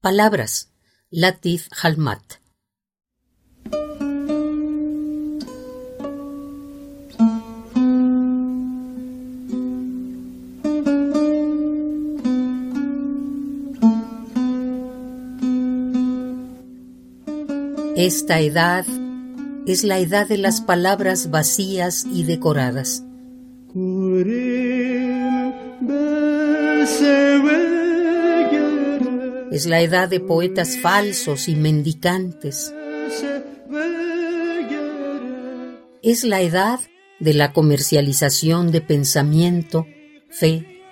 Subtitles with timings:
[0.00, 0.70] Palabras.
[1.10, 2.22] Latif Halmat.
[17.94, 18.86] Esta edad
[19.66, 23.04] es la edad de las palabras vacías y decoradas.
[29.50, 32.72] Es la edad de poetas falsos y mendicantes.
[36.02, 36.78] Es la edad
[37.18, 39.88] de la comercialización de pensamiento,
[40.30, 40.82] fe,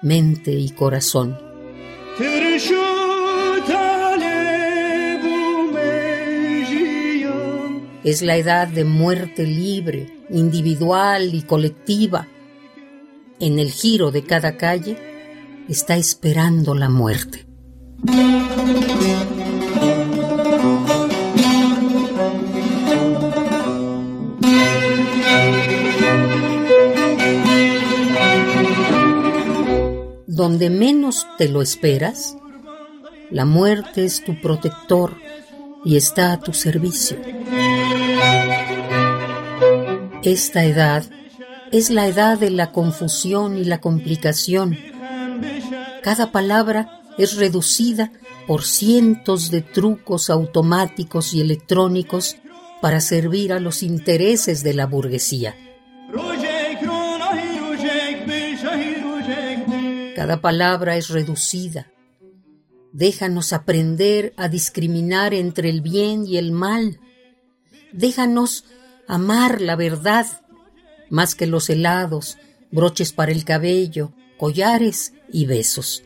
[0.00, 1.36] mente y corazón.
[8.04, 12.28] Es la edad de muerte libre, individual y colectiva.
[13.40, 14.96] En el giro de cada calle
[15.68, 17.53] está esperando la muerte.
[30.26, 32.36] Donde menos te lo esperas,
[33.30, 35.16] la muerte es tu protector
[35.84, 37.16] y está a tu servicio.
[40.22, 41.04] Esta edad
[41.72, 44.76] es la edad de la confusión y la complicación.
[46.02, 48.12] Cada palabra es reducida
[48.46, 52.36] por cientos de trucos automáticos y electrónicos
[52.80, 55.56] para servir a los intereses de la burguesía.
[60.14, 61.90] Cada palabra es reducida.
[62.92, 67.00] Déjanos aprender a discriminar entre el bien y el mal.
[67.92, 68.64] Déjanos
[69.08, 70.26] amar la verdad
[71.10, 72.38] más que los helados,
[72.70, 76.02] broches para el cabello, collares y besos.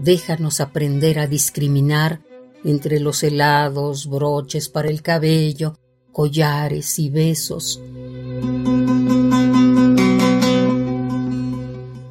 [0.00, 2.20] Déjanos aprender a discriminar
[2.64, 5.78] entre los helados, broches para el cabello,
[6.12, 7.80] collares y besos.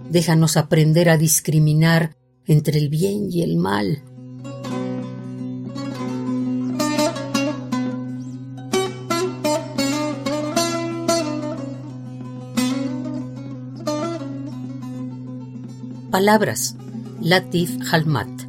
[0.09, 4.03] Déjanos aprender a discriminar entre el bien y el mal.
[16.11, 16.75] Palabras.
[17.23, 18.42] Latif Halmat.